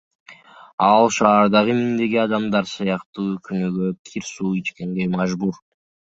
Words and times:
Ал 0.85 1.09
шаардагы 1.17 1.75
миңдеген 1.79 2.21
адамдар 2.21 2.69
сыяктуу 2.71 3.27
күнүгө 3.51 3.93
кир 4.11 4.27
суу 4.33 4.57
ичкенге 4.65 5.09
мажбур. 5.21 5.63